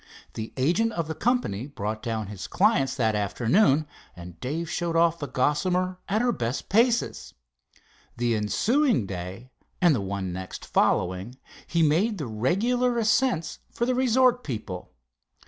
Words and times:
The 0.33 0.51
agent 0.57 0.93
of 0.93 1.07
the 1.07 1.13
company 1.13 1.67
brought 1.67 2.01
down 2.01 2.25
his 2.25 2.47
clients 2.47 2.95
that 2.95 3.13
afternoon, 3.13 3.85
and 4.15 4.39
Dave 4.39 4.67
showed 4.67 4.95
off 4.95 5.19
the 5.19 5.27
Gossamer 5.27 5.99
at 6.09 6.23
her 6.23 6.31
best 6.31 6.69
paces. 6.69 7.35
The 8.17 8.33
ensuing 8.35 9.05
day 9.05 9.51
and 9.79 9.93
the 9.93 10.01
one 10.01 10.33
next 10.33 10.65
following 10.65 11.35
he 11.67 11.83
made 11.83 12.17
the 12.17 12.25
regular 12.25 12.97
ascents 12.97 13.59
for 13.71 13.85
the 13.85 13.93
resort 13.93 14.43
people. 14.43 14.91